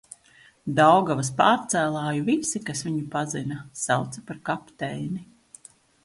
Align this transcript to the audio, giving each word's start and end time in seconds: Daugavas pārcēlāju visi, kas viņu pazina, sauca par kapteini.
Daugavas 0.77 1.27
pārcēlāju 1.41 2.23
visi, 2.29 2.61
kas 2.69 2.81
viņu 2.87 3.03
pazina, 3.15 3.59
sauca 3.81 4.23
par 4.31 4.41
kapteini. 4.49 5.21